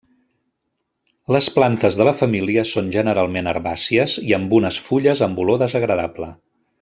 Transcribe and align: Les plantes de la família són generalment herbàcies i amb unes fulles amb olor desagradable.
Les 1.35 1.49
plantes 1.57 1.97
de 1.99 2.07
la 2.07 2.13
família 2.23 2.63
són 2.71 2.89
generalment 2.97 3.51
herbàcies 3.53 4.19
i 4.31 4.37
amb 4.39 4.57
unes 4.61 4.81
fulles 4.89 5.23
amb 5.31 5.43
olor 5.45 5.61
desagradable. 5.65 6.31